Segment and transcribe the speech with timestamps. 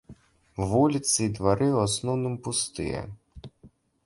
[0.71, 3.05] Вуліцы і двары ў асноўным пустыя.